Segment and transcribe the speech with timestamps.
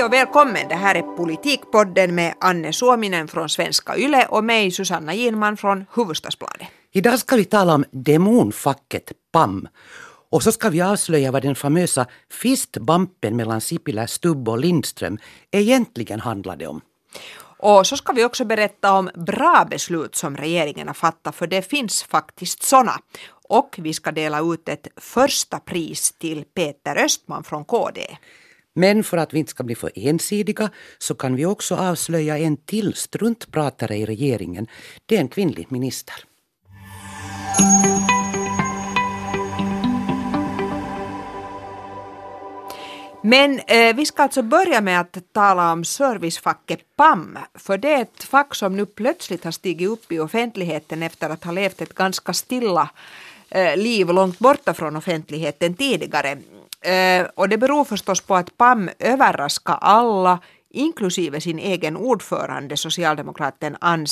[0.00, 0.68] Hej och välkommen!
[0.68, 5.84] Det här är Politikpodden med Anne Suominen från Svenska Yle och mig Susanna Ginman från
[5.94, 6.68] Hufvudstadsbladet.
[6.92, 9.68] Idag ska vi tala om demonfacket PAM.
[10.30, 15.18] Och så ska vi avslöja vad den famösa fistbumpen mellan Sipilä, Stubb och Lindström
[15.50, 16.80] egentligen handlade om.
[17.58, 21.62] Och så ska vi också berätta om bra beslut som regeringen har fattat, för det
[21.62, 22.98] finns faktiskt sådana.
[23.48, 28.16] Och vi ska dela ut ett första pris till Peter Östman från KD.
[28.74, 32.56] Men för att vi inte ska bli för ensidiga så kan vi också avslöja en
[32.56, 34.66] till struntpratare i regeringen.
[35.06, 36.24] Det är en kvinnlig minister.
[43.22, 48.02] Men eh, vi ska alltså börja med att tala om servicefacket PAM, för det är
[48.02, 51.94] ett fack som nu plötsligt har stigit upp i offentligheten efter att ha levt ett
[51.94, 52.90] ganska stilla
[53.50, 56.38] eh, liv långt borta från offentligheten tidigare.
[56.84, 60.38] Eh, och det beror förstås på att PAM överraskar alla
[60.70, 64.06] inklusive sin egen ordförande, socialdemokraten Ann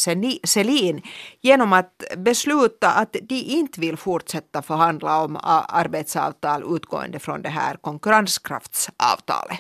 [0.45, 1.03] Selin,
[1.41, 5.39] genom att besluta att de inte vill fortsätta förhandla om
[5.69, 9.59] arbetsavtal utgående från det här konkurrenskraftsavtalet.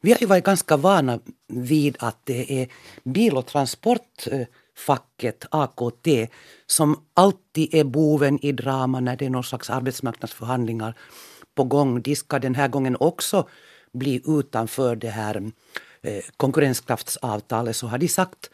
[0.00, 2.68] Vi har ju varit ganska vana vid att det är
[3.04, 6.08] bil och transportfacket, AKT,
[6.66, 10.94] som alltid är boven i drama när det är någon slags arbetsmarknadsförhandlingar
[11.58, 12.02] på gång.
[12.02, 13.48] De ska den här gången också
[13.92, 15.34] bli utanför det här
[16.02, 18.50] Eh, konkurrenskraftsavtalet så har de sagt.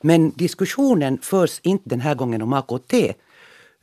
[0.00, 3.14] Men diskussionen förs inte den här gången om AKT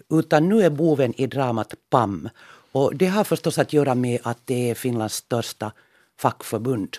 [0.09, 2.30] utan nu är boven i dramat PAM.
[2.72, 5.72] Och det har förstås att göra med att det är Finlands största
[6.19, 6.97] fackförbund.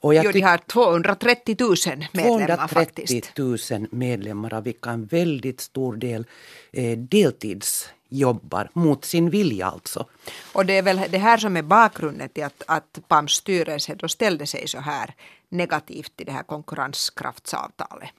[0.00, 1.76] Och jag jo, de har 230 000
[2.12, 3.34] medlemmar 230 faktiskt.
[3.34, 6.26] 230 000 medlemmar av vilka en väldigt stor del
[6.72, 10.06] är deltids jobbar mot sin vilja alltså.
[10.52, 14.08] Och det är väl det här som är bakgrunden till att, att PAMs styrelse då
[14.08, 15.14] ställde sig så här
[15.48, 18.10] negativt till det här konkurrenskraftsavtalet.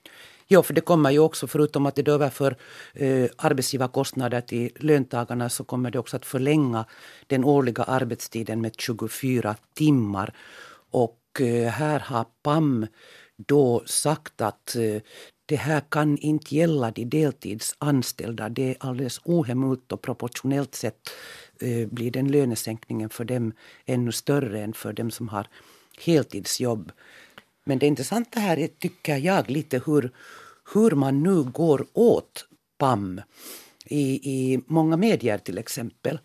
[0.48, 2.56] Ja, för det kommer ju också, förutom att det överför
[2.94, 6.86] eh, arbetsgivarkostnader till löntagarna, så kommer det också att förlänga
[7.28, 10.34] den årliga arbetstiden med 24 timmar.
[10.92, 12.88] Och eh, här har PAM
[13.38, 15.02] då sagt att eh,
[15.48, 18.50] det här kan inte gälla de deltidsanställda.
[18.50, 21.10] Det är alldeles ohemult och proportionellt sett
[21.60, 23.54] eh, blir den lönesänkningen för dem
[23.86, 25.48] ännu större än för dem som har
[26.00, 26.92] heltidsjobb.
[27.64, 30.12] Men det intressanta här är, tycker jag, lite hur,
[30.74, 32.46] hur man nu går åt
[32.78, 33.22] PAM
[33.86, 36.20] i, i många medier till exempel.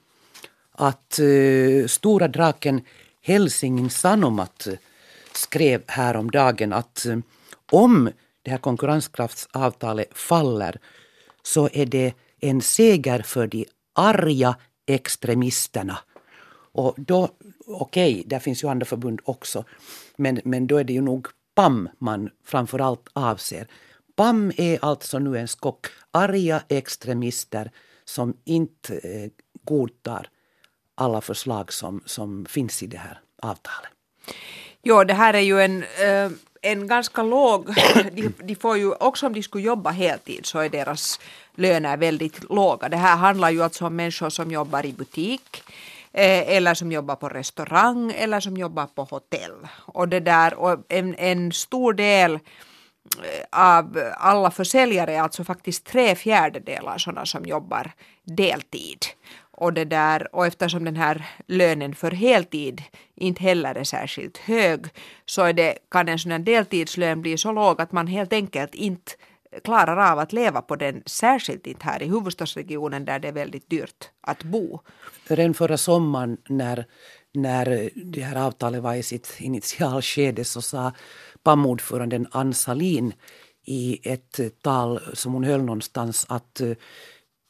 [0.73, 2.81] Att eh, stora draken
[3.21, 4.69] Helsingin Sanomat
[5.33, 7.19] skrev häromdagen att eh,
[7.71, 8.11] om
[8.43, 10.81] det här konkurrenskraftsavtalet faller
[11.43, 15.99] så är det en seger för de arga extremisterna.
[16.75, 17.29] Och då,
[17.67, 19.65] okej, okay, där finns ju andra förbund också,
[20.17, 23.67] men, men då är det ju nog PAM man framför allt avser.
[24.17, 27.71] PAM är alltså nu en skock arga extremister
[28.05, 29.31] som inte eh,
[29.65, 30.29] godtar
[30.95, 33.91] alla förslag som, som finns i det här avtalet.
[34.83, 36.31] Jo, det här är ju en eh
[36.63, 37.67] en ganska låg,
[38.13, 41.21] de, de, får ju också om de skulle jobba heltid så är deras
[41.55, 42.89] löner väldigt låga.
[42.89, 45.63] Det här handlar ju alltså om människor som jobbar i butik
[46.13, 49.69] eh, eller som jobbar på restaurang eller som jobbar på hotell.
[49.79, 52.41] Och, det där, och en, en stor del eh,
[53.51, 57.93] av alla försäljare är alltså faktiskt tre fjärdedelar sådana som jobbar
[58.25, 59.07] deltid.
[59.63, 62.83] Och, det där, och eftersom den här lönen för heltid
[63.15, 64.87] inte heller är särskilt hög
[65.27, 68.75] så är det, kan en sån här deltidslön bli så låg att man helt enkelt
[68.75, 69.13] inte
[69.65, 73.71] klarar av att leva på den, särskilt inte här i huvudstadsregionen där det är väldigt
[73.71, 74.81] dyrt att bo.
[75.27, 76.85] Redan förra sommaren när,
[77.33, 80.93] när det här avtalet var i sitt initialskede så sa
[81.43, 83.13] PAM-ordföranden Ann Salin
[83.65, 86.73] i ett tal som hon höll någonstans att eh,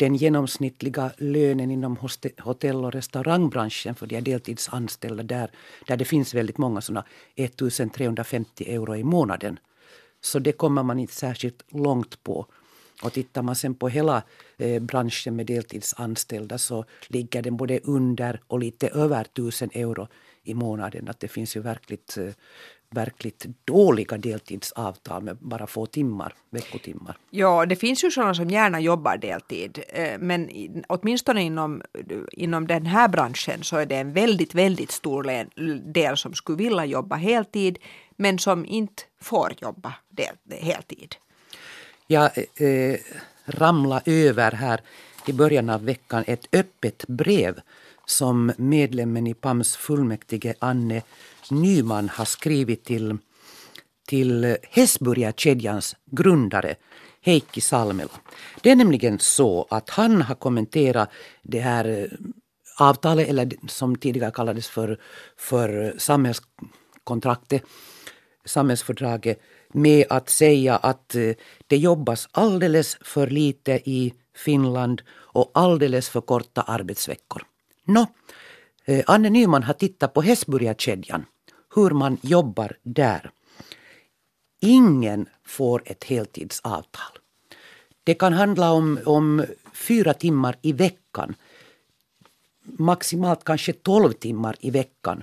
[0.03, 1.97] den genomsnittliga lönen inom
[2.39, 5.51] hotell och restaurangbranschen för de deltidsanställda där,
[5.87, 7.05] där det finns väldigt många sådana
[7.37, 9.59] 1350 euro i månaden.
[10.21, 12.47] Så det kommer man inte särskilt långt på.
[13.03, 14.23] Och tittar man sen på hela
[14.57, 20.09] eh, branschen med deltidsanställda så ligger den både under och lite över 1000 euro
[20.43, 21.09] i månaden.
[21.09, 22.35] Att det finns ju verkligt eh,
[22.95, 27.17] verkligt dåliga deltidsavtal med bara få timmar, veckotimmar.
[27.31, 30.51] Ja, det finns ju sådana som gärna jobbar deltid, eh, men
[30.89, 31.83] åtminstone inom,
[32.33, 35.47] inom den här branschen så är det en väldigt, väldigt stor
[35.93, 37.79] del som skulle vilja jobba heltid,
[38.17, 41.15] men som inte får jobba del, heltid.
[42.07, 42.97] Jag eh,
[43.47, 44.81] ramlade över här
[45.27, 47.61] i början av veckan ett öppet brev
[48.07, 51.03] som medlemmen i PAMs fullmäktige Anne
[51.51, 53.19] Nyman har skrivit till,
[54.09, 56.77] till Hesburgakedjans grundare
[57.25, 58.11] Heikki Salmela.
[58.63, 61.11] Det är nämligen så att han har kommenterat
[61.43, 62.07] det här eh,
[62.79, 64.99] avtalet, eller som tidigare kallades för,
[65.37, 67.63] för samhällskontraktet,
[68.45, 69.41] samhällsfördraget,
[69.73, 71.33] med att säga att eh,
[71.67, 77.43] det jobbas alldeles för lite i Finland och alldeles för korta arbetsveckor.
[77.85, 78.07] Nå,
[78.85, 81.25] eh, Anne Nyman har tittat på Hesburgakedjan
[81.75, 83.31] hur man jobbar där.
[84.61, 87.19] Ingen får ett heltidsavtal.
[88.05, 91.35] Det kan handla om, om fyra timmar i veckan
[92.65, 95.23] maximalt kanske 12 timmar i veckan.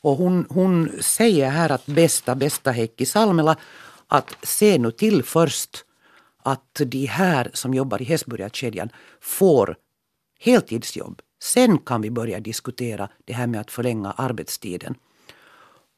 [0.00, 3.56] Och hon, hon säger här att bästa, bästa Heikki Salmela
[4.06, 5.84] att se nu till först
[6.42, 8.88] att de här som jobbar i Hästburgarkedjan
[9.20, 9.76] får
[10.40, 11.22] heltidsjobb.
[11.42, 14.94] Sen kan vi börja diskutera det här med att förlänga arbetstiden.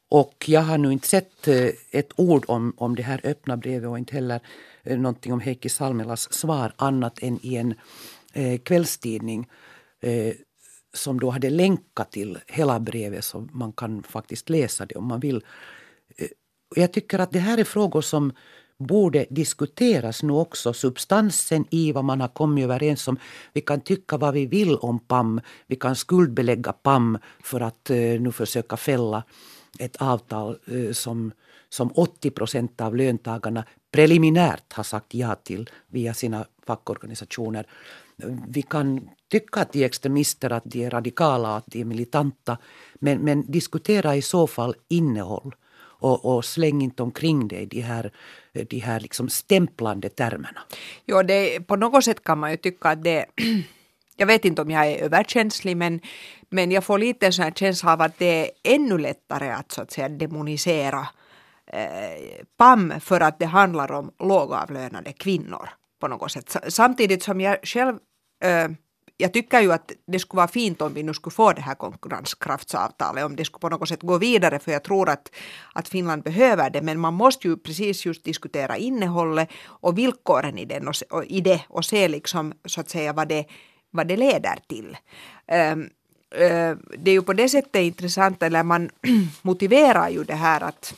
[0.09, 3.89] Och jag har nu inte sett eh, ett ord om, om det här öppna brevet
[3.89, 4.41] och inte heller
[4.83, 7.75] eh, någonting om Heikki Salmelas svar annat än i en
[8.33, 9.49] eh, kvällstidning
[10.01, 10.35] eh,
[10.95, 15.21] som då hade länkat till hela brevet så man kan faktiskt läsa det om man
[15.21, 15.45] vill.
[16.17, 16.29] Eh,
[16.77, 18.33] jag tycker att det här är frågor som
[18.79, 20.73] borde diskuteras nu också.
[20.73, 23.19] Substansen i vad man har kommit överens om.
[23.53, 25.41] Vi kan tycka vad vi vill om PAM.
[25.67, 29.25] Vi kan skuldbelägga PAM för att eh, nu försöka fälla
[29.79, 31.33] ett avtal eh, som,
[31.69, 37.67] som 80 procent av löntagarna preliminärt har sagt ja till via sina fackorganisationer.
[38.49, 42.59] Vi kan tycka att de är extremister, att de är radikala, att de är militanta.
[42.95, 45.55] Men, men diskutera i så fall innehåll.
[46.01, 48.13] Och, och, släng inte omkring dig de här,
[48.53, 50.61] de här liksom stämplande termerna.
[51.07, 53.27] Jo, det, på något sätt kan man ju tycka att det
[54.17, 56.01] jag vet inte om jag är överkänslig men,
[56.51, 59.73] men jag får lite en sån här känsla av att det är ännu lättare att
[59.73, 61.09] så att säga demonisera
[61.67, 65.69] eh, PAM för att det handlar om lågavlönade kvinnor
[66.01, 66.57] på något sätt.
[66.69, 67.99] Samtidigt som jag själv
[68.45, 68.69] eh,
[69.21, 71.75] jag tycker ju att det skulle vara fint om vi nu skulle få det här
[71.75, 75.31] konkurrenskraftsavtalet, om det skulle på något sätt gå vidare, för jag tror att,
[75.75, 80.65] att Finland behöver det, men man måste ju precis just diskutera innehållet och villkoren i,
[80.65, 83.47] den och, och i det och se liksom så att säga vad det,
[83.91, 84.97] vad det leder till.
[85.73, 85.91] Um,
[86.31, 88.91] Eh, det är ju på det sättet intressant, eller man
[89.43, 90.95] motiverar ju det här att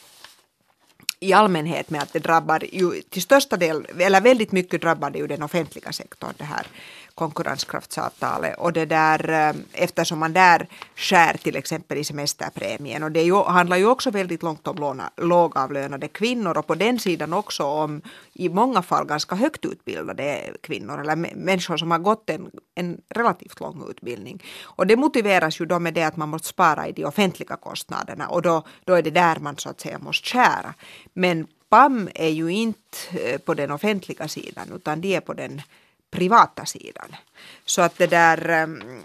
[1.21, 5.19] i allmänhet med att det drabbar ju till största del, eller väldigt mycket drabbar det
[5.19, 6.67] ju den offentliga sektorn det här
[7.15, 10.67] konkurrenskraftsavtalet och det där eh, eftersom man där
[10.97, 13.03] skär till exempel i semesterpremien.
[13.03, 16.59] Och det ju, handlar ju också väldigt långt om låna, lågavlönade kvinnor.
[16.59, 18.03] Och på den sidan också om
[18.33, 21.01] i många fall ganska högt utbildade kvinnor.
[21.01, 24.43] Eller människor som har gått en, en relativt lång utbildning.
[24.63, 28.29] Och det motiveras ju då med det att man måste spara i de offentliga kostnaderna.
[28.29, 30.75] Och då, då är det där man så att säga måste skära.
[31.13, 35.63] Men PAM är ju inte eh, på den offentliga sidan utan de är på den
[36.11, 37.17] privata sidan.
[37.65, 39.03] Så att det där ehm,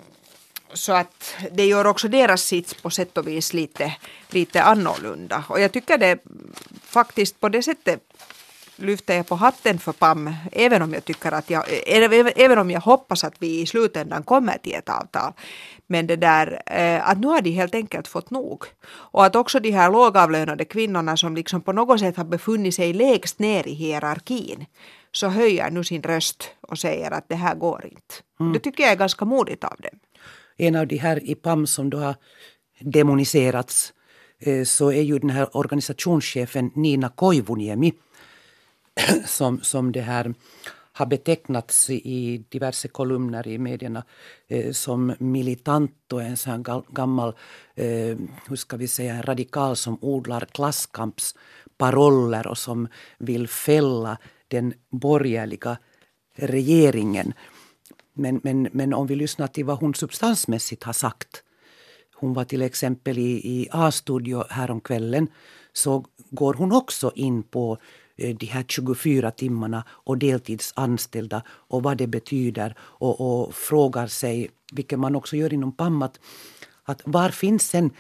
[0.74, 3.96] så att det gör också deras sits på sätt och vis lite,
[4.30, 5.44] lite annorlunda.
[5.50, 6.20] Och jag tycker det
[6.84, 8.02] faktiskt på det sättet
[8.76, 11.64] lyfter jag på hatten för PAM, även om jag tycker att jag,
[12.36, 15.34] även om jag hoppas att vi i slutändan kommer till ett avtal.
[15.88, 18.66] Men det där eh, att nu har de helt enkelt fått nog.
[18.88, 22.94] Och att också de här lågavlönade kvinnorna som liksom på något sätt har befunnit sig
[22.94, 24.66] lägst ner i hierarkin
[25.16, 28.16] så höjer nu sin röst och säger att det här går inte.
[28.40, 28.54] Mm.
[28.54, 30.00] Det tycker jag är ganska modigt av dem.
[30.58, 32.16] En av de här i PAM som då har
[32.80, 33.94] demoniserats
[34.40, 37.94] eh, så är ju den här organisationschefen Nina Koivuniemi
[39.26, 40.34] som, som det här
[40.92, 44.04] har betecknats i diverse kolumner i medierna
[44.48, 47.36] eh, som militant och en sån gammal,
[47.76, 48.18] eh,
[48.48, 55.78] hur ska vi säga, radikal som odlar klasskampsparoller och som vill fälla den borgerliga
[56.36, 57.34] regeringen.
[58.14, 61.44] Men, men, men om vi lyssnar till vad hon substansmässigt har sagt.
[62.16, 65.28] Hon var till exempel i, i A-studio häromkvällen.
[65.74, 67.78] Så går hon också in på
[68.18, 74.50] eh, de här 24 timmarna och deltidsanställda och vad det betyder och, och frågar sig,
[74.74, 76.20] vilket man också gör inom PAM, att,
[76.84, 77.92] att var finns sen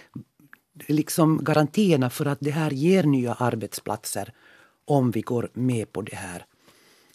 [0.88, 4.34] liksom garantierna för att det här ger nya arbetsplatser
[4.86, 6.46] om vi går med på det här.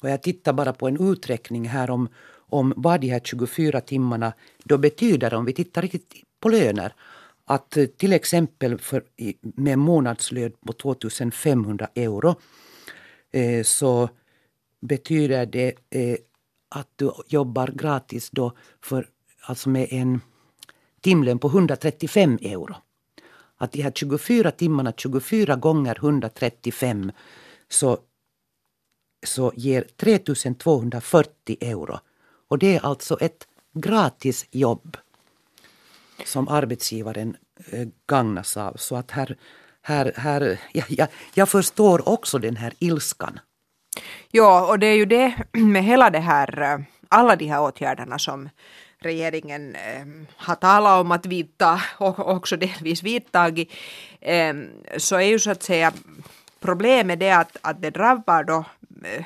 [0.03, 4.33] Och jag tittar bara på en uträkning här om, om vad de här 24 timmarna
[4.65, 6.95] då betyder om vi tittar riktigt på löner.
[7.45, 9.05] Att eh, till exempel för,
[9.41, 12.35] med månadslön på 2500 euro
[13.33, 14.09] eh, så
[14.81, 16.17] betyder det eh,
[16.69, 19.09] att du jobbar gratis då för,
[19.41, 20.21] alltså med en
[21.01, 22.75] timlön på 135 euro.
[23.57, 27.13] Att de här 24 timmarna, 24 gånger 135,
[27.71, 27.99] så,
[29.27, 31.99] så ger 3240 euro.
[32.49, 34.97] Och det är alltså ett gratis jobb
[36.25, 37.37] som arbetsgivaren
[37.71, 38.77] eh, gagnas av.
[38.77, 39.37] Så att här,
[39.83, 43.41] här, här, ja, ja, jag förstår också den här ilskan.
[44.31, 48.19] Ja, och det är ju det med hela det här, eh, alla de här åtgärderna
[48.19, 48.49] som
[48.99, 53.73] regeringen eh, har talat om att vidta och också delvis vidtagit,
[54.21, 54.55] eh,
[54.97, 55.93] så är ju så att säga
[56.61, 58.65] problemet det att, att det drabbar då
[59.05, 59.25] eh,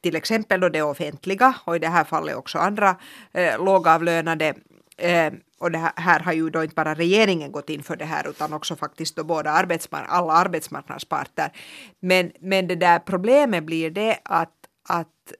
[0.00, 2.96] till exempel då det offentliga och i det här fallet också andra
[3.32, 4.54] eh, lågavlönade
[4.96, 8.04] eh, och det här, här, har ju då inte bara regeringen gått in för det
[8.04, 11.52] här utan också faktiskt då båda arbetsmar alla arbetsmarknadsparter.
[12.00, 14.54] Men, men det där problemet blir det att,
[14.88, 15.32] att,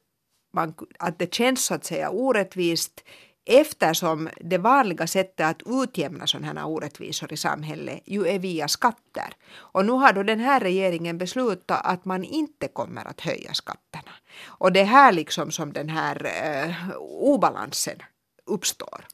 [0.53, 3.05] man, att det känns så att säga orättvist
[3.47, 9.33] eftersom det vanliga sättet att utjämna sådana här orättvisor i samhället ju är via skatter.
[9.55, 14.11] Och nu har då den här regeringen beslutat att man inte kommer att höja skatterna.
[14.45, 17.99] Och det är här liksom som den här eh, obalansen
[18.47, 19.07] uppstår.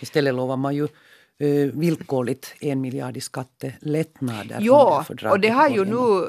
[0.00, 0.88] Istället lovar man ju
[1.38, 4.58] eh, villkorligt en miljard i skattelättnader.
[4.60, 6.26] Ja, och det har ju nu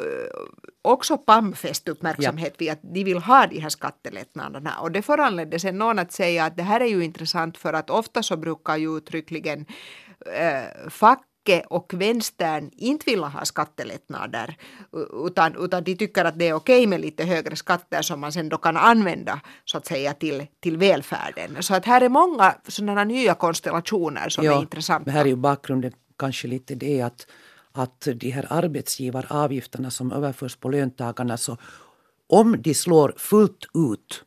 [0.81, 2.55] också PAM fäst uppmärksamhet ja.
[2.57, 4.79] vid att de vill ha de här skattelättnaderna.
[4.79, 7.89] Och det föranledde sen någon att säga att det här är ju intressant för att
[7.89, 9.65] ofta så brukar ju uttryckligen
[10.25, 11.28] äh, fack
[11.69, 14.55] och vänstern inte vill ha skattelättnader
[15.25, 18.49] utan, utan de tycker att det är okej med lite högre skatter som man sen
[18.49, 21.63] då kan använda så att säga till, till välfärden.
[21.63, 25.11] Så att här är många sådana nya konstellationer som ja, är intressanta.
[25.11, 27.27] Här är ju bakgrunden kanske lite det att
[27.71, 31.57] att de här arbetsgivaravgifterna som överförs på löntagarna så
[32.27, 34.23] om de slår fullt ut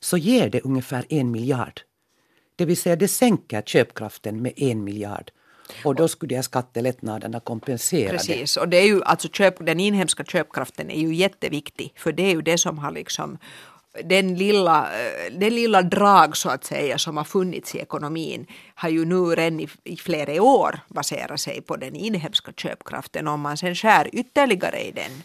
[0.00, 1.80] så ger det ungefär en miljard.
[2.56, 5.30] Det vill säga det sänker köpkraften med en miljard.
[5.84, 8.60] Och då skulle de här skattelättnaderna kompensera Precis, det.
[8.60, 12.34] och det är ju alltså köp, den inhemska köpkraften är ju jätteviktig för det är
[12.34, 13.38] ju det som har liksom
[14.04, 18.88] den lilla, eh, den lilla drag så att säga som har funnits i ekonomin har
[18.88, 23.28] ju nu redan i, i flera år baserat sig på den inhemska köpkraften.
[23.28, 25.22] Om man sen skär ytterligare i den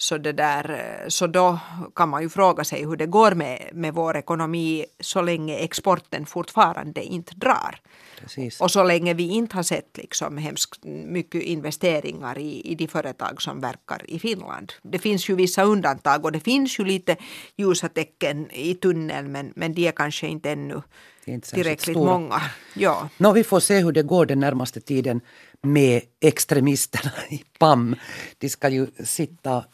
[0.00, 1.58] så, det där, så då
[1.94, 6.26] kan man ju fråga sig hur det går med, med vår ekonomi så länge exporten
[6.26, 7.80] fortfarande inte drar.
[8.20, 8.60] Precis.
[8.60, 13.42] Och så länge vi inte har sett liksom hemskt mycket investeringar i, i de företag
[13.42, 14.72] som verkar i Finland.
[14.82, 17.16] Det finns ju vissa undantag och det finns ju lite
[17.56, 20.82] ljusa tecken i tunneln men, men de är kanske inte ännu
[21.24, 22.18] inte tillräckligt stora.
[22.18, 22.42] många.
[22.74, 23.08] Ja.
[23.16, 25.20] No, vi får se hur det går den närmaste tiden
[25.62, 27.96] med extremisterna i PAM.
[28.38, 29.64] De ska ju sitta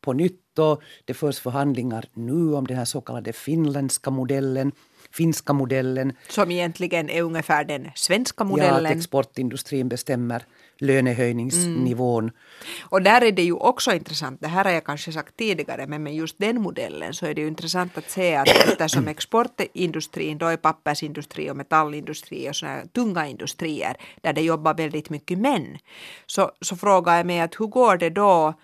[0.00, 4.72] på nytt och det förs förhandlingar nu om den här så kallade finländska modellen
[5.12, 6.12] finska modellen.
[6.28, 8.84] Som egentligen är ungefär den svenska modellen.
[8.84, 10.44] Ja, att exportindustrin bestämmer
[10.78, 12.24] lönehöjningsnivån.
[12.24, 12.34] Mm.
[12.82, 16.02] Och där är det ju också intressant, det här har jag kanske sagt tidigare, men
[16.02, 20.46] med just den modellen så är det ju intressant att se att eftersom exportindustrin då
[20.46, 25.78] är pappersindustri och metallindustri och sådana tunga industrier där det jobbar väldigt mycket män,
[26.26, 28.54] så, så frågar jag mig att hur går det då Eh,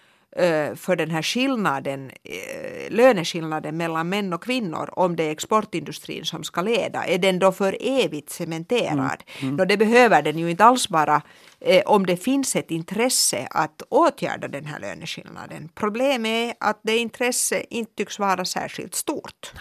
[0.77, 6.45] för den här skillnaden, eh, löneskillnaden mellan män och kvinnor om det är exportindustrin som
[6.45, 9.23] ska leda, är den då för evigt cementerad?
[9.41, 9.55] Mm.
[9.55, 9.69] Mm.
[9.69, 11.23] det behöver den ju inte alls vara
[11.61, 15.69] eh, om det finns ett intresse att åtgärda den här löneskillnaden.
[15.75, 19.53] Problemet är att det intresse inte tycks vara särskilt stort.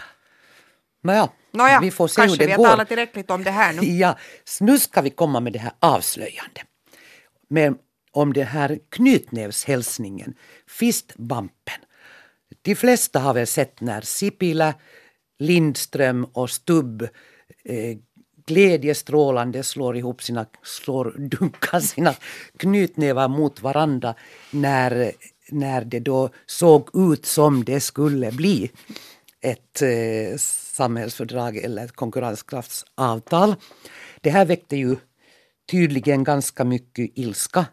[1.02, 2.38] Nåja, Nåja vi får se hur det går.
[2.38, 3.82] Kanske vi har talat tillräckligt om det här nu.
[3.82, 4.16] Ja,
[4.60, 6.60] nu ska vi komma med det här avslöjande.
[7.50, 7.78] Men
[8.18, 10.34] om den här knytnävshälsningen,
[10.66, 11.80] fistbampen.
[12.62, 14.74] De flesta har väl sett när Sipilä,
[15.38, 17.02] Lindström och Stubb
[17.64, 17.96] eh,
[18.46, 22.14] glädjestrålande slår ihop sina, slår, dunkar sina
[22.56, 24.14] knytnävar mot varandra
[24.50, 25.12] när,
[25.50, 28.70] när det då såg ut som det skulle bli
[29.40, 33.54] ett eh, samhällsfördrag eller ett konkurrenskraftsavtal.
[34.20, 34.96] Det här väckte ju
[35.70, 37.66] tydligen ganska mycket ilska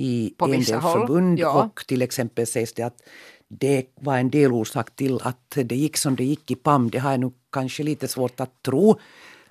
[0.00, 1.64] i På en del förbund ja.
[1.64, 3.02] och till exempel sägs det att
[3.48, 6.90] det var en delorsak till att det gick som det gick i PAM.
[6.90, 8.98] Det har jag nog kanske lite svårt att tro.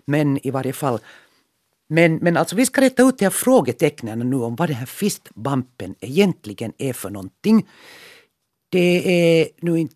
[0.05, 0.99] Men i varje fall.
[1.89, 4.85] Men, men alltså vi ska rätta ut de här frågetecknen nu om vad den här
[4.85, 7.67] fistbumpen egentligen är för någonting.
[8.69, 9.95] Det är nu inte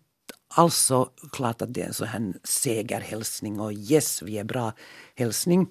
[0.54, 4.72] alls så klart att det är en sån här segerhälsning och yes, vi är bra
[5.14, 5.66] hälsning.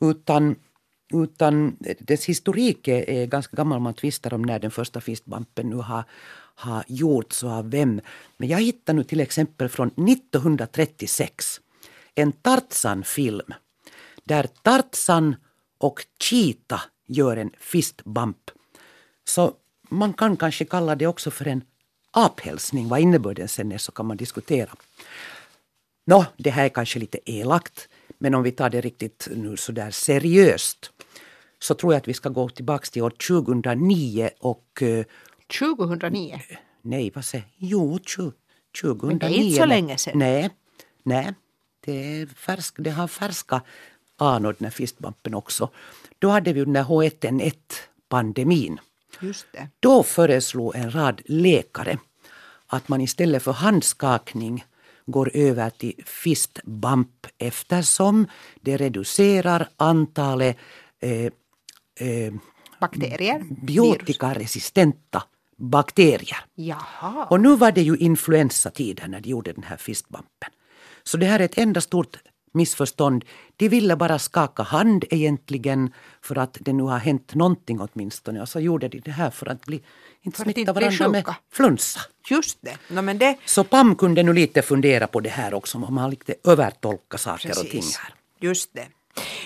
[0.00, 0.56] Utan
[1.12, 3.80] utan dess historik är ganska gammal.
[3.80, 6.04] Man tvistar om när den första fistbumpen nu har,
[6.54, 8.00] har gjorts och av vem.
[8.36, 11.60] Men jag hittar nu till exempel från 1936
[12.14, 13.54] en Tarzan-film
[14.24, 15.36] där Tarzan
[15.78, 18.50] och cheetah gör en fist bump.
[19.24, 19.54] Så
[19.88, 21.64] man kan kanske kalla det också för en
[22.10, 22.88] aphälsning.
[22.88, 24.70] Vad innebörden sen är så kan man diskutera.
[26.06, 27.88] Nå, det här är kanske lite elakt,
[28.18, 30.92] men om vi tar det riktigt nu sådär seriöst
[31.62, 34.82] så tror jag att vi ska gå tillbaka till år 2009 och...
[35.58, 36.34] 2009?
[36.34, 39.08] Eh, nej, vad säger Jo, 2009.
[39.08, 40.18] Men det är inte så länge sedan.
[40.18, 40.50] Nej,
[41.02, 41.34] nej.
[41.84, 43.62] Det, är färsk, det har färska
[44.16, 45.70] anor den här fistbumpen också.
[46.18, 48.78] Då hade vi den här H1N1-pandemin.
[49.20, 49.68] Just det.
[49.80, 51.98] Då föreslog en rad läkare
[52.66, 54.64] att man istället för handskakning
[55.06, 58.26] går över till fistbump eftersom
[58.60, 60.56] det reducerar antalet
[61.00, 61.32] eh,
[62.00, 62.32] eh,
[62.80, 63.44] bakterier?
[63.62, 65.22] Biotikaresistenta
[65.56, 66.44] bakterier.
[66.54, 67.26] Jaha.
[67.30, 70.50] Och nu var det ju influensatider när de gjorde den här fistbumpen.
[71.02, 72.16] Så det här är ett enda stort
[72.52, 73.24] missförstånd.
[73.56, 75.92] De ville bara skaka hand egentligen
[76.22, 78.42] för att det nu har hänt någonting åtminstone.
[78.42, 79.82] Och så gjorde de det här för att bli,
[80.22, 82.00] inte för smitta varandra med flunsa.
[82.30, 82.76] Just det.
[82.88, 83.36] No, men det.
[83.44, 87.48] Så PAM kunde nu lite fundera på det här också om man lite övertolka saker
[87.48, 87.64] Precis.
[87.64, 88.14] och ting här.
[88.40, 88.86] Just det.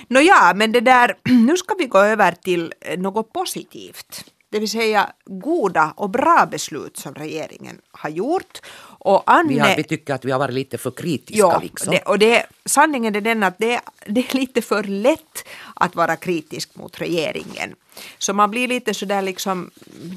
[0.09, 4.25] Nåja, men det där, nu ska vi gå över till något positivt.
[4.51, 8.61] Det vill säga goda och bra beslut som regeringen har gjort.
[8.99, 11.39] Och Anne, vi, har, vi tycker att vi har varit lite för kritiska.
[11.39, 11.93] Ja, liksom.
[11.93, 15.45] det, och det, sanningen är den att det, det är lite för lätt
[15.75, 17.75] att vara kritisk mot regeringen.
[18.19, 19.71] Så man blir lite sådär liksom,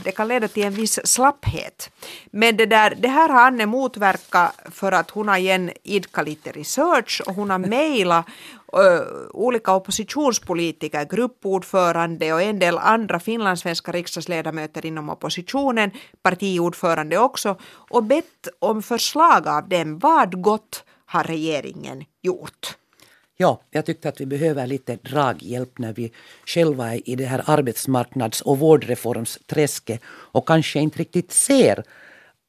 [0.03, 1.89] det kan leda till en viss slapphet.
[2.31, 6.51] Men det, där, det här har Anne motverkat för att hon har igen idkat lite
[6.51, 8.25] research och hon har mejlat
[8.73, 15.91] eh, olika oppositionspolitiker, gruppordförande och en del andra finlandssvenska riksdagsledamöter inom oppositionen,
[16.21, 17.57] partiordförande också,
[17.89, 19.99] och bett om förslag av dem.
[19.99, 22.77] Vad gott har regeringen gjort?
[23.39, 26.11] Ja, jag tyckte att vi behöver lite draghjälp när vi
[26.45, 31.83] själva är i det här arbetsmarknads och vårdreformsträsket och kanske inte riktigt ser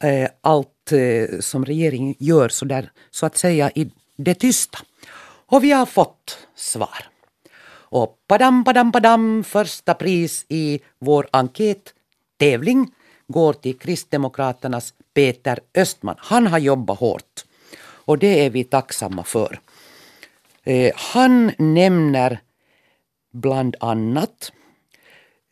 [0.03, 4.79] eh, allt eh, som regeringen gör så, där, så att säga i det tysta.
[5.47, 7.09] Och vi har fått svar.
[7.91, 12.91] Och padam, padam, padam, första pris i vår enkättävling
[13.27, 16.17] går till Kristdemokraternas Peter Östman.
[16.19, 17.45] Han har jobbat hårt
[18.09, 19.61] och det är vi tacksamma för.
[20.69, 22.41] Eh, han nämner
[23.33, 24.53] bland annat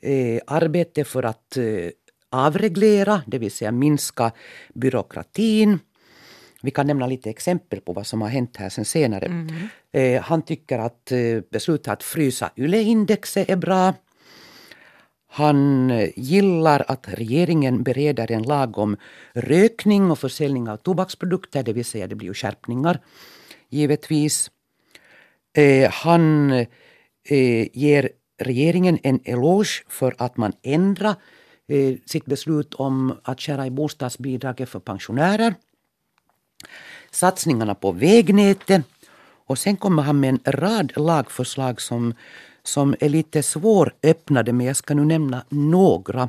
[0.03, 1.91] eh, arbete för att eh,
[2.31, 4.33] avreglera, det vill säga minska
[4.75, 5.79] byråkratin.
[6.63, 9.27] Vi kan nämna lite exempel på vad som har hänt här sen senare.
[9.27, 9.69] Mm.
[9.93, 13.95] Eh, han tycker att eh, beslutet att frysa YLE-indexet är bra.
[15.29, 18.97] Han eh, gillar att regeringen bereder en lag om
[19.35, 23.01] rökning och försäljning av tobaksprodukter, det vill säga det blir ju skärpningar
[23.71, 24.51] givetvis.
[25.57, 26.51] Eh, han
[27.25, 31.15] eh, ger regeringen en eloge för att man ändrar
[31.69, 35.55] eh, sitt beslut om att skära i bostadsbidraget för pensionärer.
[37.11, 38.83] Satsningarna på vägnätet
[39.47, 42.15] och sen kommer han med en rad lagförslag som,
[42.63, 46.29] som är lite svåröppnade men jag ska nu nämna några.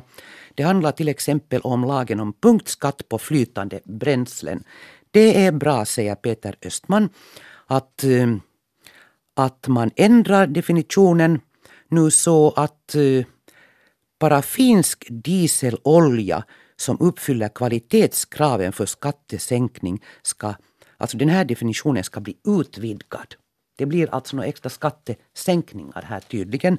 [0.54, 4.64] Det handlar till exempel om lagen om punktskatt på flytande bränslen.
[5.10, 7.08] Det är bra, säger Peter Östman,
[7.66, 8.26] att eh,
[9.38, 11.40] att man ändrar definitionen
[11.88, 13.24] nu så att eh,
[14.20, 16.44] bara paraffinsk dieselolja
[16.76, 20.54] som uppfyller kvalitetskraven för skattesänkning ska,
[20.96, 23.34] alltså den här definitionen ska bli utvidgad.
[23.78, 26.78] Det blir alltså några extra skattesänkningar här tydligen.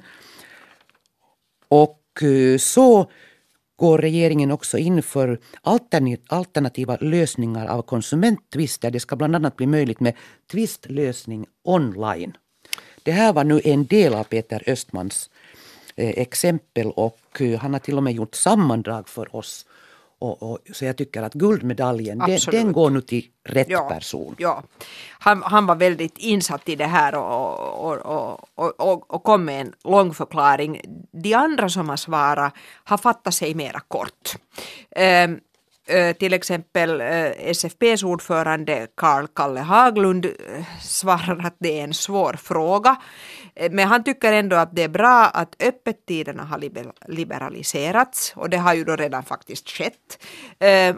[1.68, 3.10] Och eh, så
[3.76, 5.40] går regeringen också in för
[6.28, 8.90] alternativa lösningar av konsumenttvister.
[8.90, 10.14] Det ska bland annat bli möjligt med
[10.50, 12.36] tvistlösning online.
[13.02, 15.30] Det här var nu en del av Peter Östmans
[15.96, 19.66] eh, exempel och eh, han har till och med gjort sammandrag för oss.
[20.20, 24.34] Och, och, så jag tycker att guldmedaljen, den, den, går nu till rätt ja, person.
[24.38, 24.62] Ja.
[25.18, 28.00] Han, han var väldigt insatt i det här och,
[28.76, 30.80] och, och, kom med en lång förklaring.
[31.12, 32.52] De andra som har svarat
[32.84, 34.36] har fattat sig mera kort.
[35.24, 35.40] Um,
[36.18, 37.00] till exempel
[37.38, 40.26] SFPs ordförande Karl Kalle Haglund
[40.82, 42.96] svarar att det är en svår fråga.
[43.70, 46.58] Men han tycker ändå att det är bra att öppettiderna har
[47.08, 50.26] liberaliserats och det har ju då redan faktiskt skett.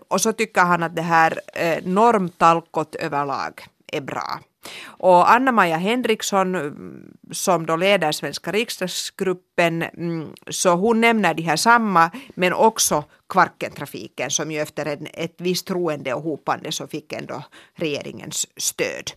[0.09, 1.40] Och så tycker han att det här
[1.83, 4.40] normtalkot överlag är bra.
[4.85, 11.57] Och Anna-Maja Henriksson mm, som då leder Svenska riksdagsgruppen mm, så hon nämner de här
[11.57, 17.12] samma men också Kvarkentrafiken som ju efter en, ett visst troende och hopande så fick
[17.12, 17.44] ändå
[17.75, 19.11] regeringens stöd.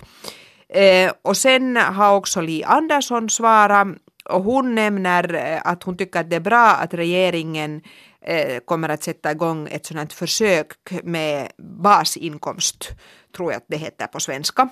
[0.70, 3.88] Eh, och sen har också Li Andersson svarat
[4.30, 7.82] och hon nämner eh, att hon tycker att det är bra att regeringen
[8.22, 10.72] eh, kommer att sätta igång ett sådant försök
[11.04, 12.92] med basinkomst,
[13.36, 14.70] tror jag att det heter på svenska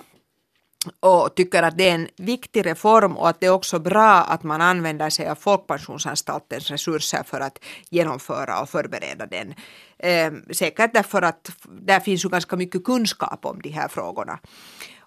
[1.00, 4.42] och tycker att det är en viktig reform och att det är också bra att
[4.42, 7.58] man använder sig av Folkpensionsanstaltens resurser för att
[7.90, 9.54] genomföra och förbereda den.
[9.98, 14.38] Eh, säkert därför att där finns ju ganska mycket kunskap om de här frågorna.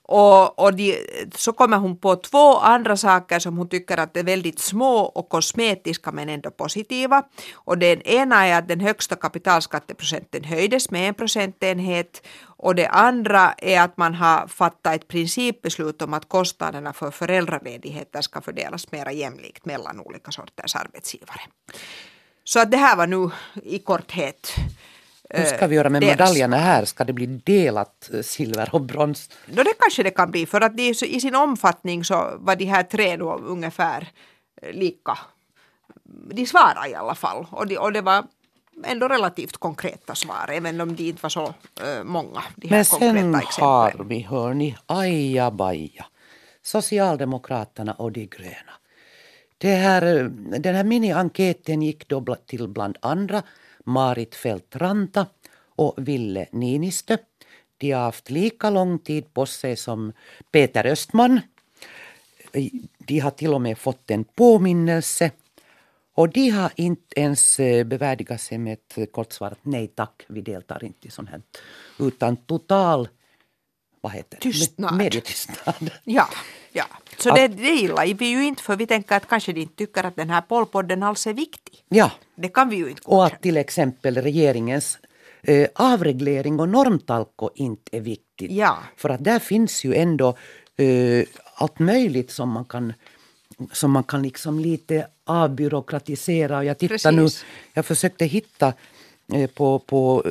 [0.10, 0.98] Och, och de,
[1.36, 5.30] så kommer hon på två andra saker som hon tycker att är väldigt små och
[5.30, 7.24] kosmetiska men ändå positiva.
[7.54, 13.54] Och den ena är att den högsta kapitalskatteprocenten höjdes med en procentenhet och det andra
[13.58, 19.10] är att man har fattat ett principbeslut om att kostnaderna för föräldraledigheter ska fördelas mer
[19.10, 21.42] jämlikt mellan olika sorters arbetsgivare.
[22.44, 23.30] Så att det här var nu
[23.64, 24.56] i korthet
[25.30, 26.18] hur ska vi göra med deras.
[26.18, 26.86] medaljerna här?
[26.86, 29.30] Ska det bli delat eh, silver och brons?
[29.46, 32.66] No, det kanske det kan bli för att det, i sin omfattning så var de
[32.66, 34.08] här tre då ungefär
[34.62, 35.18] eh, lika.
[36.34, 38.26] De svarade i alla fall och, de, och det var
[38.86, 42.44] ändå relativt konkreta svar även om de inte var så uh, många.
[42.56, 46.06] Men sen har vi, hörni, ajabaja,
[46.62, 48.74] Socialdemokraterna och de gröna.
[49.58, 53.44] Det här, den här mini-enkäten gick då till bland andra
[53.88, 55.26] Marit Fält-Ranta
[55.76, 57.18] och Ville Niinistö.
[57.78, 60.14] De har haft lika lång tid på sig som
[60.52, 61.40] Peter Östman.
[62.98, 65.32] De har till och med fått en påminnelse.
[66.14, 70.42] Och de har inte ens eh, bevärdigat sig med ett kort svar nej tack, vi
[70.42, 71.42] deltar inte i sånt här.
[72.00, 73.10] Utan total
[74.02, 74.42] vad heter det?
[74.42, 74.98] Tystnad.
[74.98, 75.92] Medietystnad.
[76.04, 76.30] Ja,
[76.72, 76.86] ja.
[77.18, 80.04] Så det, det gillar vi ju inte för vi tänker att kanske de inte tycker
[80.04, 81.84] att den här pollpodden alls är viktig.
[81.90, 82.12] Ja.
[82.36, 84.98] Det kan vi ju inte Och att till exempel regeringens
[85.42, 88.52] eh, avreglering och normtalko inte är viktigt.
[88.52, 88.78] Ja.
[88.98, 90.38] För att där finns ju ändå
[90.78, 91.26] eh,
[91.56, 92.94] allt möjligt som man kan
[93.72, 96.64] som man kan liksom lite avbyråkratisera.
[96.64, 97.28] Jag tittar nu,
[97.74, 98.74] jag försökte hitta
[99.34, 100.24] eh, på, på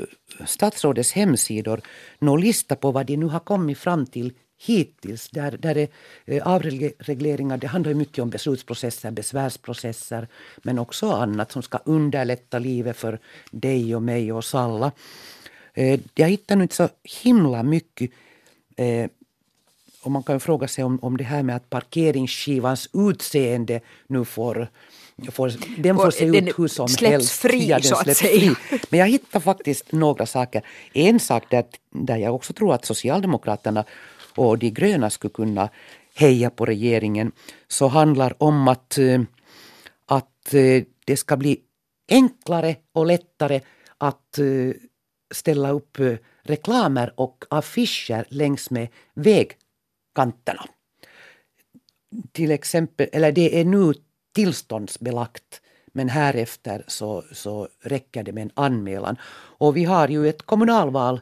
[0.47, 1.81] statsrådets hemsidor
[2.19, 5.29] någon lista på vad de nu har kommit fram till hittills.
[5.29, 5.89] Där, där är
[6.25, 12.97] eh, avregleringar, det handlar mycket om beslutsprocesser, besvärsprocesser men också annat som ska underlätta livet
[12.97, 13.19] för
[13.51, 14.93] dig och mig och oss alla.
[15.75, 16.89] Eh, jag hittar nu inte så
[17.23, 18.11] himla mycket
[18.77, 19.11] eh,
[20.03, 24.69] och man kan fråga sig om, om det här med att parkeringsskivans utseende nu får
[25.33, 27.33] Får, den får se ut hur som släpps helst.
[27.33, 28.55] Fri, ja, den så att säga.
[28.55, 28.79] Fri.
[28.89, 30.63] Men jag hittar faktiskt några saker.
[30.93, 33.85] En sak där, där jag också tror att Socialdemokraterna
[34.39, 35.69] och de gröna skulle kunna
[36.15, 37.33] heja på regeringen
[37.69, 39.21] så handlar om att, eh,
[40.07, 41.61] att eh, det ska bli
[42.09, 43.61] enklare och lättare
[43.99, 44.75] att eh,
[45.35, 45.99] ställa upp
[46.43, 50.65] reklamer och affischer längs med vägkanterna.
[52.33, 53.93] Till exempel, eller det är nu
[54.35, 55.61] tillståndsbelagt
[55.97, 59.17] men härefter så, så räcker det med en anmälan.
[59.59, 61.21] Och vi har ju ett kommunalval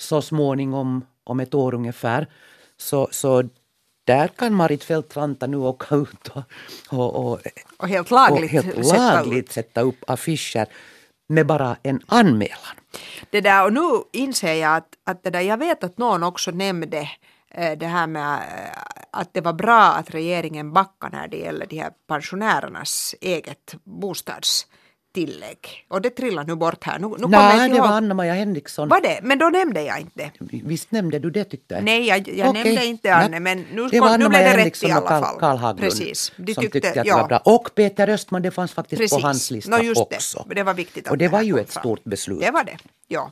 [0.00, 2.26] så småningom, om ett år ungefär.
[2.76, 3.48] Så, så
[4.06, 6.42] där kan Marit Fältranta nu åka ut och,
[6.90, 7.40] och, och,
[7.76, 10.66] och helt lagligt, och helt lagligt sätta, sätta upp affischer
[11.28, 12.76] med bara en anmälan.
[13.30, 13.80] Det där, och nu
[14.12, 17.08] inser jag att, att det där, jag vet att någon också nämnde
[17.50, 21.66] Eh, det här med eh, att det var bra att regeringen backade när det gäller
[21.66, 23.74] de här pensionärernas eget
[25.26, 25.86] bostadstillägg.
[25.88, 26.98] Och det trillar nu bort här.
[26.98, 28.88] Nu, nu Nej, det var Anna-Maja Henriksson.
[28.88, 29.20] Var det?
[29.22, 30.30] Men då nämnde jag inte.
[30.40, 31.84] Visst nämnde du det tyckte jag.
[31.84, 32.64] Nej, jag, jag okay.
[32.64, 35.38] nämnde inte Anne, men nu, det var nu blev det rätt i alla fall.
[35.40, 36.32] Karl Haglund Precis.
[36.36, 37.16] De som tyckte, tyckte att ja.
[37.16, 37.38] det var bra.
[37.44, 39.16] Och Peter Östman, det fanns faktiskt Precis.
[39.18, 40.44] på hans lista no, just också.
[40.48, 40.54] Det.
[40.54, 41.82] det var viktigt Och det var ju ett fram.
[41.82, 42.40] stort beslut.
[42.40, 42.78] Det var det,
[43.08, 43.30] ja.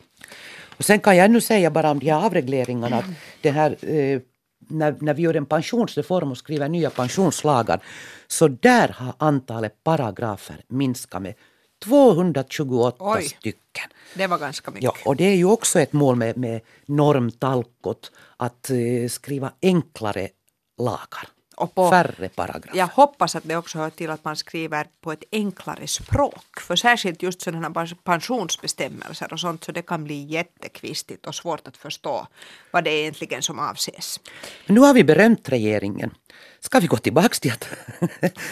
[0.79, 3.05] Och sen kan jag ännu säga bara om de här avregleringarna att
[3.41, 4.21] det här eh,
[4.69, 7.81] när, när vi gör en pensionsreform och skriver nya pensionslagar
[8.27, 11.35] så där har antalet paragrafer minskat med
[11.85, 13.91] 228 Oj, stycken.
[14.15, 14.85] Det var ganska mycket.
[14.85, 20.29] Ja, och det är ju också ett mål med, med normtalkot att uh, skriva enklare
[20.79, 22.79] lagar och på, färre paragrafer.
[22.79, 26.61] Jag hoppas att det också hör till att man skriver på ett enklare språk.
[26.61, 31.77] För särskilt just sådana pensionsbestämmelser och sånt så det kan bli jättekvistigt och svårt att
[31.77, 32.27] förstå
[32.71, 34.21] vad det är egentligen som avses.
[34.67, 36.11] Nu har vi berömt regeringen.
[36.61, 37.69] Ska vi gå tillbaka till att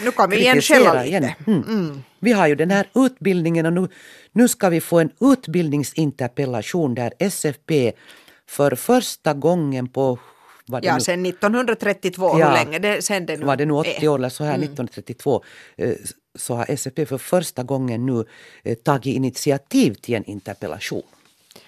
[0.04, 1.34] Nu kan vi igen skälla lite.
[1.46, 1.62] Mm.
[1.62, 2.02] Mm.
[2.18, 3.88] Vi har ju den här utbildningen och nu,
[4.32, 7.92] nu ska vi få en utbildningsinterpellation där SFP
[8.48, 10.18] för första gången på
[10.66, 14.18] ja, sen 1932, ja, hur länge det sen det nu Var det nu 80 år
[14.18, 14.62] eller så här, mm.
[14.62, 15.44] 1932,
[15.76, 15.92] eh,
[16.34, 18.24] så har SFP för första gången nu
[18.62, 21.02] eh, tagit initiativ till en interpellation.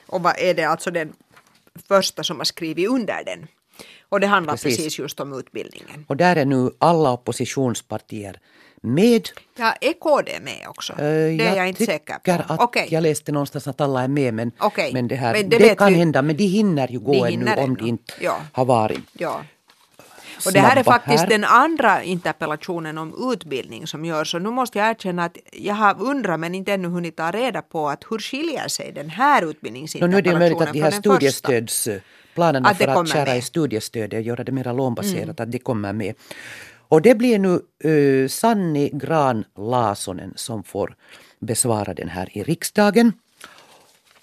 [0.06, 1.12] Och vad är det alltså den
[1.88, 3.46] första som har skrivit under den?
[4.08, 6.04] Och det handlar precis, precis just om utbildningen.
[6.08, 8.38] Och där är nu alla oppositionspartier
[8.82, 9.28] med.
[9.56, 10.92] Ja, är KD med också?
[10.92, 12.52] Eh, det är jag inte säker på.
[12.52, 12.88] att Okej.
[12.90, 14.92] jag läste någonstans att alla är med men, Okej.
[14.92, 17.18] men det, här, Men det, det kan vi- hända men de hinner ju gå De
[17.18, 17.74] ännu hinner om ännu.
[17.76, 18.38] de inte Ja.
[18.52, 19.00] har varit.
[19.12, 19.44] Ja.
[20.46, 21.28] Och det här är faktiskt här.
[21.28, 24.34] den andra interpellationen om utbildning som görs.
[24.34, 27.62] Och nu måste jag erkänna att jag har undrat men inte ännu hunnit ta reda
[27.62, 30.90] på att hur skiljer sig den här utbildningsinterpellationen nu är det möjligt att de här
[30.90, 31.02] från
[32.66, 33.28] Att det för att skära med.
[33.28, 33.38] Mm.
[33.38, 36.14] i studiestödet och göra det mera lånbaserat, att det kommer med.
[36.88, 40.96] Och det blir nu uh, Sanni Gran Lasonen som får
[41.38, 43.12] besvara den här i riksdagen.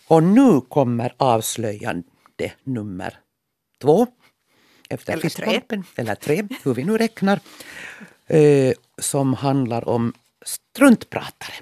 [0.07, 3.19] Och nu kommer avslöjande nummer
[3.81, 4.07] två.
[4.89, 7.39] Efter Eller fistbumpen, eller tre, hur vi nu räknar.
[8.27, 10.13] eh, som handlar om
[10.45, 11.53] struntpratare.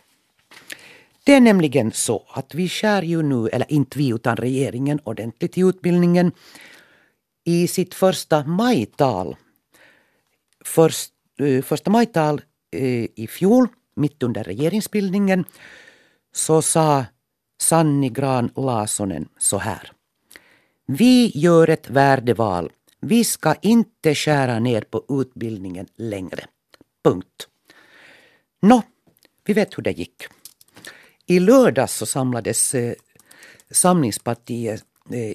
[1.24, 5.58] Det är nämligen så att vi skär ju nu, eller inte vi utan regeringen, ordentligt
[5.58, 6.32] i utbildningen.
[7.44, 9.36] I sitt första majtal,
[10.66, 15.46] först, eh, första majtal eh, i fjol, mitt under regeringsbildningen,
[16.34, 17.06] så sa
[17.62, 19.92] Sanni Gran Lasonen så här.
[20.86, 22.72] Vi gör ett värdeval.
[23.00, 26.46] Vi ska inte skära ner på utbildningen längre.
[27.04, 27.48] Punkt.
[28.62, 28.82] Nå,
[29.46, 30.24] vi vet hur det gick.
[31.32, 32.94] I lördags så samlades eh,
[33.72, 35.34] Samlingspartiet eh,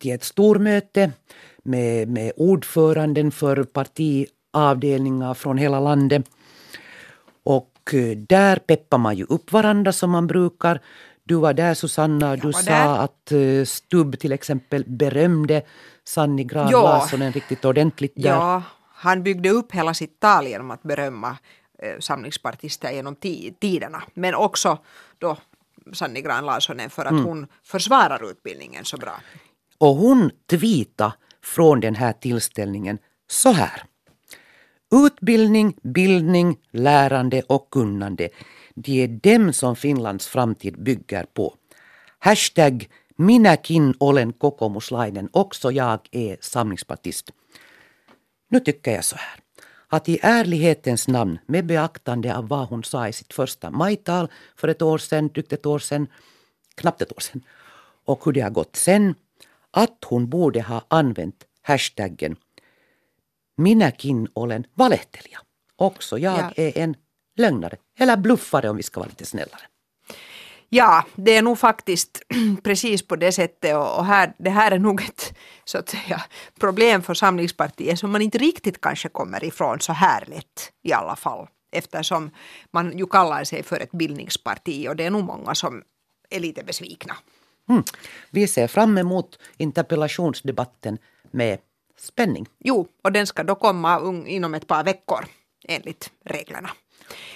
[0.00, 1.12] till ett stormöte
[1.62, 6.24] med, med ordföranden för partiavdelningar från hela landet.
[7.42, 10.80] Och eh, där peppar man ju upp varandra som man brukar.
[11.24, 12.98] Du var där Susanna, du sa där.
[13.04, 15.62] att eh, Stubb till exempel berömde
[16.04, 16.82] Sanni Gran Ja.
[16.82, 18.30] Larssonen riktigt ordentligt där.
[18.30, 18.62] Ja,
[18.94, 21.36] han byggde upp hela sitt tal genom att berömma eh,
[22.00, 24.02] samlingspartister genom ti- tiderna.
[24.14, 24.78] Men också
[25.18, 25.36] då
[25.92, 27.24] Sanni Gran Larssonen för att Mm.
[27.24, 29.20] hon försvarar utbildningen så bra.
[29.78, 31.12] Och hon tweetade
[31.44, 32.98] från den här tillställningen
[33.30, 33.82] så här.
[35.06, 38.28] Utbildning, bildning, lärande och kunnande.
[38.74, 41.54] Det är dem som Finlands framtid bygger på.
[42.18, 47.30] Hashtag minäkin olen kokoomuslainen, också jag är samlingspartist.
[48.50, 49.40] Nu tycker jag så här,
[49.88, 54.68] att i ärlighetens namn, med beaktande av vad hon sa i sitt första majtal för
[54.68, 56.06] ett år sedan, drygt ett år sedan,
[56.74, 57.42] knappt ett år sedan,
[58.04, 59.14] och hur det har gått sen,
[59.70, 62.36] att hon borde ha använt hashtaggen
[63.56, 65.40] minäkin olen valehtelija.
[65.76, 66.52] Också jag Ja.
[66.56, 66.94] är en
[67.36, 69.60] lögnare, eller bluffare om vi ska vara lite snällare.
[70.68, 72.22] Ja, det är nog faktiskt
[72.62, 76.24] precis på det sättet och, och här, det här är nog ett så att säga,
[76.60, 81.16] problem för Samlingspartiet som man inte riktigt kanske kommer ifrån så här lätt i alla
[81.16, 81.48] fall.
[81.70, 82.30] Eftersom
[82.70, 85.82] man ju kallar sig för ett bildningsparti och det är nog många som
[86.30, 87.16] är lite besvikna.
[87.68, 87.82] Mm.
[88.30, 90.98] Vi ser fram emot interpellationsdebatten
[91.30, 91.58] med
[91.98, 92.46] spänning.
[92.58, 95.24] Jo, och den ska då komma inom ett par veckor
[95.68, 96.70] enligt reglerna.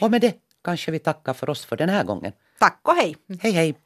[0.00, 2.32] Och med det kanske vi tackar för oss för den här gången.
[2.62, 3.16] Tack och hej!
[3.40, 3.81] Hej hej!